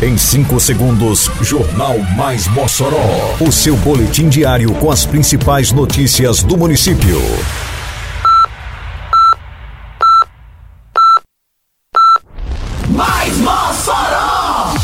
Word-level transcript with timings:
Em 0.00 0.16
5 0.16 0.60
segundos, 0.60 1.28
Jornal 1.42 1.98
Mais 2.16 2.46
Mossoró. 2.46 3.34
O 3.40 3.50
seu 3.50 3.76
boletim 3.78 4.28
diário 4.28 4.72
com 4.74 4.92
as 4.92 5.04
principais 5.04 5.72
notícias 5.72 6.40
do 6.40 6.56
município. 6.56 7.20
Mais 12.90 13.36
Mossoró! 13.38 14.74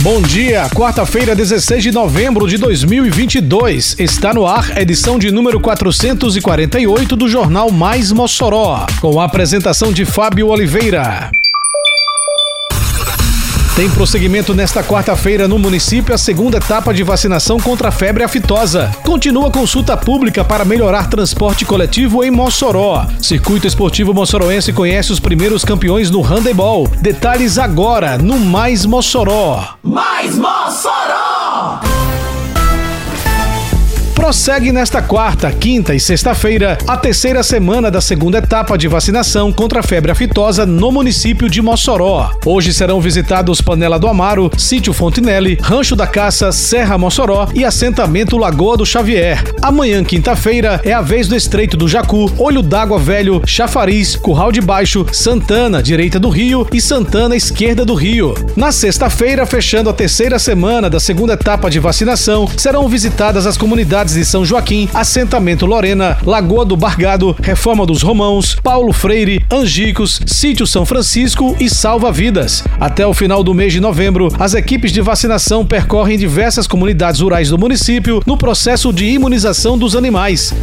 Bom 0.00 0.20
dia, 0.20 0.68
quarta-feira, 0.70 1.36
16 1.36 1.80
de 1.80 1.92
novembro 1.92 2.48
de 2.48 2.58
2022. 2.58 3.94
Está 4.00 4.34
no 4.34 4.44
ar 4.44 4.76
edição 4.76 5.20
de 5.20 5.30
número 5.30 5.60
448 5.60 7.14
do 7.14 7.28
Jornal 7.28 7.70
Mais 7.70 8.10
Mossoró, 8.10 8.86
com 9.00 9.20
a 9.20 9.24
apresentação 9.24 9.92
de 9.92 10.04
Fábio 10.04 10.48
Oliveira. 10.48 11.30
Tem 13.76 13.90
prosseguimento 13.90 14.54
nesta 14.54 14.84
quarta-feira 14.84 15.48
no 15.48 15.58
município 15.58 16.14
a 16.14 16.18
segunda 16.18 16.58
etapa 16.58 16.94
de 16.94 17.02
vacinação 17.02 17.58
contra 17.58 17.88
a 17.88 17.90
febre 17.90 18.22
aftosa. 18.22 18.92
Continua 19.02 19.48
a 19.48 19.50
consulta 19.50 19.96
pública 19.96 20.44
para 20.44 20.64
melhorar 20.64 21.10
transporte 21.10 21.64
coletivo 21.64 22.22
em 22.22 22.30
Mossoró. 22.30 23.04
Circuito 23.20 23.66
Esportivo 23.66 24.14
Mossoroense 24.14 24.72
conhece 24.72 25.10
os 25.10 25.18
primeiros 25.18 25.64
campeões 25.64 26.08
no 26.08 26.22
handebol. 26.22 26.86
Detalhes 27.00 27.58
agora 27.58 28.16
no 28.16 28.38
Mais 28.38 28.86
Mossoró. 28.86 29.74
Mais 29.82 30.36
Mossoró! 30.36 30.93
Prossegue 34.24 34.72
nesta 34.72 35.02
quarta, 35.02 35.52
quinta 35.52 35.94
e 35.94 36.00
sexta-feira 36.00 36.78
a 36.88 36.96
terceira 36.96 37.42
semana 37.42 37.90
da 37.90 38.00
segunda 38.00 38.38
etapa 38.38 38.78
de 38.78 38.88
vacinação 38.88 39.52
contra 39.52 39.80
a 39.80 39.82
febre 39.82 40.10
aftosa 40.10 40.64
no 40.64 40.90
município 40.90 41.46
de 41.50 41.60
Mossoró. 41.60 42.30
Hoje 42.46 42.72
serão 42.72 43.02
visitados 43.02 43.60
Panela 43.60 43.98
do 43.98 44.08
Amaro, 44.08 44.50
Sítio 44.56 44.94
Fontinelli, 44.94 45.58
Rancho 45.60 45.94
da 45.94 46.06
Caça, 46.06 46.52
Serra 46.52 46.96
Mossoró 46.96 47.48
e 47.52 47.66
assentamento 47.66 48.38
Lagoa 48.38 48.78
do 48.78 48.86
Xavier. 48.86 49.44
Amanhã, 49.60 50.02
quinta-feira, 50.02 50.80
é 50.82 50.94
a 50.94 51.02
vez 51.02 51.28
do 51.28 51.36
Estreito 51.36 51.76
do 51.76 51.86
Jacu, 51.86 52.32
Olho 52.38 52.62
d'Água 52.62 52.98
Velho, 52.98 53.42
Chafariz, 53.44 54.16
Curral 54.16 54.50
de 54.50 54.62
Baixo, 54.62 55.04
Santana, 55.12 55.82
direita 55.82 56.18
do 56.18 56.30
Rio 56.30 56.66
e 56.72 56.80
Santana, 56.80 57.36
esquerda 57.36 57.84
do 57.84 57.94
Rio. 57.94 58.34
Na 58.56 58.72
sexta-feira, 58.72 59.44
fechando 59.44 59.90
a 59.90 59.92
terceira 59.92 60.38
semana 60.38 60.88
da 60.88 60.98
segunda 60.98 61.34
etapa 61.34 61.68
de 61.68 61.78
vacinação, 61.78 62.48
serão 62.56 62.88
visitadas 62.88 63.46
as 63.46 63.58
comunidades 63.58 64.13
de 64.14 64.24
São 64.24 64.44
Joaquim, 64.44 64.88
Assentamento 64.94 65.66
Lorena, 65.66 66.16
Lagoa 66.24 66.64
do 66.64 66.76
Bargado, 66.76 67.36
Reforma 67.42 67.84
dos 67.84 68.02
Romãos, 68.02 68.56
Paulo 68.62 68.92
Freire, 68.92 69.44
Angicos, 69.50 70.20
Sítio 70.26 70.66
São 70.66 70.86
Francisco 70.86 71.56
e 71.60 71.68
Salva 71.68 72.10
Vidas. 72.12 72.64
Até 72.80 73.06
o 73.06 73.14
final 73.14 73.42
do 73.42 73.54
mês 73.54 73.72
de 73.72 73.80
novembro, 73.80 74.28
as 74.38 74.54
equipes 74.54 74.92
de 74.92 75.00
vacinação 75.00 75.64
percorrem 75.64 76.18
diversas 76.18 76.66
comunidades 76.66 77.20
rurais 77.20 77.50
do 77.50 77.58
município 77.58 78.22
no 78.26 78.36
processo 78.36 78.92
de 78.92 79.06
imunização 79.06 79.76
dos 79.76 79.96
animais. 79.96 80.54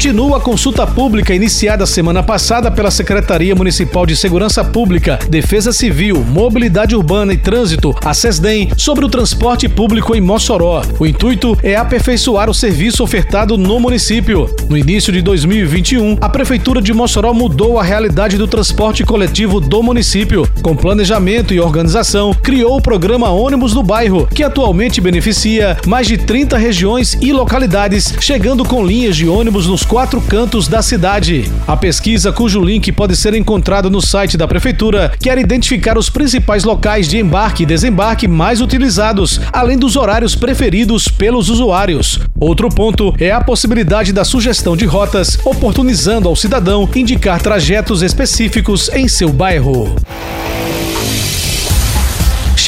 Continua 0.00 0.38
a 0.38 0.40
consulta 0.40 0.86
pública 0.86 1.34
iniciada 1.34 1.84
semana 1.84 2.22
passada 2.22 2.70
pela 2.70 2.90
Secretaria 2.90 3.54
Municipal 3.54 4.06
de 4.06 4.16
Segurança 4.16 4.64
Pública, 4.64 5.18
Defesa 5.28 5.74
Civil, 5.74 6.24
Mobilidade 6.24 6.96
Urbana 6.96 7.34
e 7.34 7.36
Trânsito, 7.36 7.94
a 8.02 8.14
SESDEM, 8.14 8.70
sobre 8.78 9.04
o 9.04 9.10
transporte 9.10 9.68
público 9.68 10.16
em 10.16 10.20
Mossoró. 10.22 10.80
O 10.98 11.04
intuito 11.04 11.54
é 11.62 11.76
aperfeiçoar 11.76 12.48
o 12.48 12.54
serviço 12.54 13.04
ofertado 13.04 13.58
no 13.58 13.78
município. 13.78 14.48
No 14.70 14.78
início 14.78 15.12
de 15.12 15.20
2021, 15.20 16.16
a 16.18 16.30
Prefeitura 16.30 16.80
de 16.80 16.94
Mossoró 16.94 17.34
mudou 17.34 17.78
a 17.78 17.82
realidade 17.82 18.38
do 18.38 18.48
transporte 18.48 19.04
coletivo 19.04 19.60
do 19.60 19.82
município. 19.82 20.48
Com 20.62 20.74
planejamento 20.74 21.52
e 21.52 21.60
organização, 21.60 22.32
criou 22.32 22.78
o 22.78 22.82
programa 22.82 23.28
Ônibus 23.28 23.74
do 23.74 23.82
Bairro, 23.82 24.26
que 24.34 24.42
atualmente 24.42 24.98
beneficia 24.98 25.76
mais 25.86 26.06
de 26.06 26.16
30 26.16 26.56
regiões 26.56 27.18
e 27.20 27.34
localidades, 27.34 28.14
chegando 28.18 28.64
com 28.64 28.82
linhas 28.82 29.14
de 29.14 29.28
ônibus 29.28 29.66
nos 29.66 29.89
quatro 29.90 30.20
cantos 30.20 30.68
da 30.68 30.82
cidade. 30.82 31.50
A 31.66 31.76
pesquisa, 31.76 32.30
cujo 32.30 32.60
link 32.60 32.92
pode 32.92 33.16
ser 33.16 33.34
encontrado 33.34 33.90
no 33.90 34.00
site 34.00 34.36
da 34.36 34.46
Prefeitura, 34.46 35.12
quer 35.20 35.36
identificar 35.36 35.98
os 35.98 36.08
principais 36.08 36.62
locais 36.62 37.08
de 37.08 37.18
embarque 37.18 37.64
e 37.64 37.66
desembarque 37.66 38.28
mais 38.28 38.60
utilizados, 38.60 39.40
além 39.52 39.76
dos 39.76 39.96
horários 39.96 40.36
preferidos 40.36 41.08
pelos 41.08 41.48
usuários. 41.48 42.20
Outro 42.38 42.68
ponto 42.68 43.12
é 43.18 43.32
a 43.32 43.40
possibilidade 43.40 44.12
da 44.12 44.24
sugestão 44.24 44.76
de 44.76 44.84
rotas, 44.84 45.36
oportunizando 45.44 46.28
ao 46.28 46.36
cidadão 46.36 46.88
indicar 46.94 47.42
trajetos 47.42 48.00
específicos 48.00 48.88
em 48.94 49.08
seu 49.08 49.32
bairro. 49.32 49.96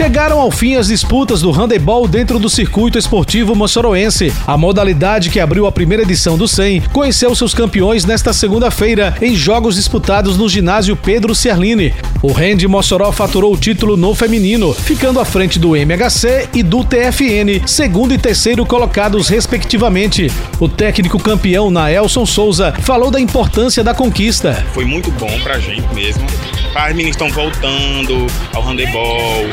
Chegaram 0.03 0.41
ao 0.41 0.51
fim 0.51 0.75
as 0.75 0.89
disputas 0.89 1.43
do 1.43 1.53
handebol 1.53 2.09
dentro 2.09 2.37
do 2.41 2.51
circuito 2.51 2.99
esportivo 2.99 3.55
moçoroense. 3.55 4.33
A 4.45 4.57
modalidade 4.57 5.31
que 5.31 5.39
abriu 5.39 5.65
a 5.65 5.71
primeira 5.71 6.03
edição 6.03 6.37
do 6.37 6.49
100 6.49 6.81
conheceu 6.93 7.33
seus 7.37 7.55
campeões 7.55 8.05
nesta 8.05 8.33
segunda-feira 8.33 9.17
em 9.23 9.37
jogos 9.37 9.77
disputados 9.77 10.37
no 10.37 10.49
ginásio 10.49 10.97
Pedro 10.97 11.37
Ciarline. 11.37 11.95
O 12.21 12.33
Rende 12.33 12.67
Mossoró 12.67 13.13
faturou 13.13 13.55
o 13.55 13.57
título 13.57 13.97
no 13.97 14.13
feminino, 14.13 14.75
ficando 14.75 15.21
à 15.21 15.25
frente 15.25 15.57
do 15.57 15.77
MHC 15.77 16.49
e 16.53 16.65
do 16.65 16.83
TFN, 16.83 17.65
segundo 17.65 18.13
e 18.13 18.19
terceiro 18.19 18.67
colocados 18.67 19.29
respectivamente. 19.29 20.27
O 20.59 20.69
técnico 20.69 21.17
campeão 21.17 21.71
Naelson 21.71 22.27
Souza 22.27 22.73
falou 22.81 23.09
da 23.09 23.21
importância 23.21 23.85
da 23.85 23.95
conquista. 23.95 24.67
Foi 24.73 24.85
muito 24.85 25.13
bom 25.13 25.31
pra 25.45 25.61
gente 25.61 25.87
mesmo. 25.95 26.27
As 26.75 26.89
meninas 26.89 27.15
estão 27.15 27.31
voltando 27.31 28.27
ao 28.53 28.63
handebol. 28.63 29.47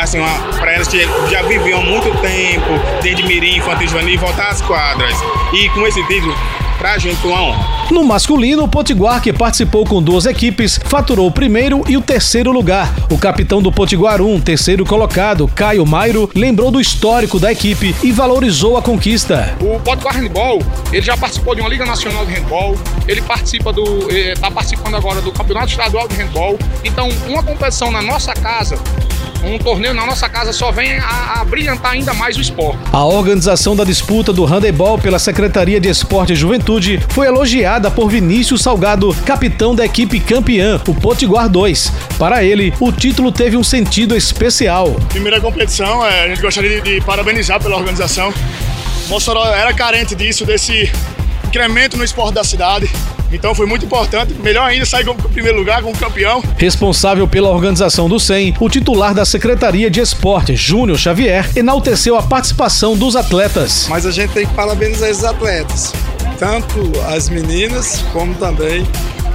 Assim, 0.00 0.18
para 0.58 0.72
elas 0.72 0.88
que 0.88 0.98
já 1.30 1.42
viviam 1.42 1.80
há 1.80 1.84
muito 1.84 2.10
tempo, 2.22 2.66
desde 3.02 3.22
Mirim, 3.22 3.58
Infantil 3.58 3.86
Juvenil, 3.86 4.18
voltar 4.18 4.48
às 4.48 4.62
quadras. 4.62 5.14
E 5.52 5.68
com 5.68 5.86
esse 5.86 6.02
título, 6.06 6.34
pra 6.78 6.96
gente 6.96 7.16
foi 7.16 7.30
uma 7.30 7.42
honra. 7.42 7.80
No 7.90 8.02
masculino, 8.02 8.64
o 8.64 8.68
Potiguar, 8.68 9.20
que 9.20 9.30
participou 9.30 9.84
com 9.84 10.02
duas 10.02 10.24
equipes, 10.24 10.80
faturou 10.84 11.26
o 11.26 11.30
primeiro 11.30 11.84
e 11.86 11.98
o 11.98 12.00
terceiro 12.00 12.50
lugar. 12.50 12.90
O 13.10 13.18
capitão 13.18 13.60
do 13.60 13.70
Potiguar 13.70 14.22
1, 14.22 14.40
terceiro 14.40 14.86
colocado, 14.86 15.46
Caio 15.48 15.84
Mairo, 15.84 16.30
lembrou 16.34 16.70
do 16.70 16.80
histórico 16.80 17.38
da 17.38 17.52
equipe 17.52 17.94
e 18.02 18.10
valorizou 18.10 18.78
a 18.78 18.82
conquista. 18.82 19.54
O 19.60 19.78
Potiguar 19.80 20.16
Handball, 20.16 20.62
ele 20.90 21.02
já 21.02 21.16
participou 21.16 21.54
de 21.54 21.60
uma 21.60 21.68
Liga 21.68 21.84
Nacional 21.84 22.24
de 22.24 22.32
Handball, 22.32 22.74
ele 23.06 23.20
participa 23.20 23.70
do. 23.70 24.08
está 24.10 24.50
participando 24.50 24.94
agora 24.94 25.20
do 25.20 25.30
Campeonato 25.30 25.68
Estadual 25.68 26.08
de 26.08 26.14
Handball. 26.14 26.58
Então, 26.84 27.08
uma 27.28 27.42
competição 27.42 27.90
na 27.90 28.00
nossa 28.00 28.32
casa 28.32 28.78
um 29.42 29.58
torneio 29.58 29.94
na 29.94 30.06
nossa 30.06 30.28
casa 30.28 30.52
só 30.52 30.70
vem 30.70 30.98
a, 30.98 31.40
a, 31.40 31.44
brilhantar 31.44 31.92
ainda 31.92 32.12
mais 32.14 32.36
o 32.36 32.40
esporte. 32.40 32.78
A 32.92 33.04
organização 33.04 33.74
da 33.74 33.84
disputa 33.84 34.32
do 34.32 34.44
handebol 34.44 34.98
pela 34.98 35.18
Secretaria 35.18 35.80
de 35.80 35.88
Esporte 35.88 36.32
e 36.32 36.36
Juventude 36.36 37.00
foi 37.08 37.26
elogiada 37.26 37.90
por 37.90 38.08
Vinícius 38.08 38.62
Salgado, 38.62 39.14
capitão 39.24 39.74
da 39.74 39.84
equipe 39.84 40.20
campeã, 40.20 40.80
o 40.86 40.94
Potiguar 40.94 41.48
2. 41.48 41.92
Para 42.18 42.44
ele, 42.44 42.72
o 42.80 42.92
título 42.92 43.32
teve 43.32 43.56
um 43.56 43.64
sentido 43.64 44.16
especial. 44.16 44.92
Primeira 45.08 45.40
competição, 45.40 46.04
é, 46.06 46.24
a 46.24 46.28
gente 46.28 46.42
gostaria 46.42 46.80
de, 46.80 46.94
de 46.94 47.04
parabenizar 47.04 47.60
pela 47.60 47.76
organização. 47.76 48.32
Mossoró 49.08 49.44
era 49.46 49.72
carente 49.72 50.14
disso, 50.14 50.44
desse 50.44 50.90
incremento 51.46 51.96
no 51.96 52.04
esporte 52.04 52.34
da 52.34 52.44
cidade. 52.44 52.90
Então 53.32 53.54
foi 53.54 53.66
muito 53.66 53.84
importante. 53.84 54.34
Melhor 54.34 54.64
ainda 54.64 54.84
sair 54.84 55.04
como 55.04 55.20
primeiro 55.28 55.58
lugar, 55.58 55.82
como 55.82 55.96
campeão. 55.96 56.42
Responsável 56.56 57.26
pela 57.28 57.48
organização 57.48 58.08
do 58.08 58.18
100, 58.18 58.56
o 58.60 58.68
titular 58.68 59.14
da 59.14 59.24
Secretaria 59.24 59.90
de 59.90 60.00
Esporte, 60.00 60.56
Júnior 60.56 60.98
Xavier, 60.98 61.48
enalteceu 61.56 62.16
a 62.16 62.22
participação 62.22 62.96
dos 62.96 63.16
atletas. 63.16 63.86
Mas 63.88 64.06
a 64.06 64.10
gente 64.10 64.32
tem 64.32 64.46
que 64.46 64.54
parabenizar 64.54 65.08
esses 65.08 65.24
atletas, 65.24 65.92
tanto 66.38 66.90
as 67.08 67.28
meninas 67.28 68.02
como 68.12 68.34
também 68.34 68.86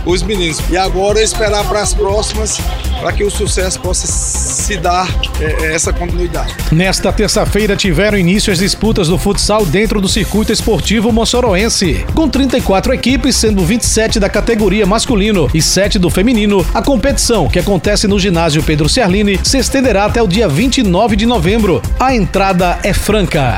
os 0.06 0.22
meninos. 0.22 0.60
E 0.70 0.78
agora 0.78 1.22
esperar 1.22 1.66
para 1.66 1.82
as 1.82 1.94
próximas 1.94 2.60
para 3.00 3.12
que 3.12 3.24
o 3.24 3.30
sucesso 3.30 3.80
possa 3.80 4.08
se 4.08 4.78
dar 4.78 5.08
é, 5.40 5.74
essa 5.74 5.92
continuidade. 5.92 6.56
Nesta 6.72 7.12
terça-feira 7.12 7.76
tiveram 7.76 8.18
início 8.18 8.52
as 8.52 8.60
disputas 8.60 9.08
do 9.08 9.18
futsal 9.18 9.66
dentro 9.66 10.00
do 10.02 10.08
circuito 10.08 10.52
esportivo 10.52 11.12
moçoroense. 11.12 12.06
Com 12.14 12.28
34 12.28 12.94
equipes, 12.94 13.36
sendo 13.36 13.64
27 13.64 14.20
da 14.20 14.30
categoria 14.30 14.86
masculino 14.86 15.50
e 15.54 15.62
7 15.62 16.00
do 16.00 16.10
feminino, 16.10 16.66
a 16.74 16.82
competição, 16.82 17.50
que 17.50 17.60
acontece 17.60 18.08
no 18.08 18.20
ginásio 18.20 18.64
Pedro 18.64 18.90
Ciarline, 18.90 19.40
se 19.44 19.58
estenderá 19.58 20.06
até 20.06 20.22
o 20.22 20.28
dia 20.28 20.48
29 20.48 21.16
de 21.16 21.26
novembro. 21.26 21.82
A 22.00 22.16
entrada 22.16 22.80
é 22.84 22.94
franca. 22.94 23.58